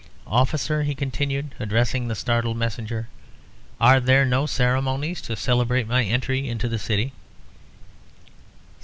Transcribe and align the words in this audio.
Officer," 0.25 0.81
he 0.81 0.95
continued, 0.95 1.53
addressing 1.59 2.07
the 2.07 2.15
startled 2.15 2.57
messenger, 2.57 3.07
"are 3.79 3.99
there 3.99 4.25
no 4.25 4.47
ceremonies 4.47 5.21
to 5.21 5.35
celebrate 5.35 5.87
my 5.87 6.03
entry 6.03 6.49
into 6.49 6.67
the 6.67 6.79
city?" 6.79 7.13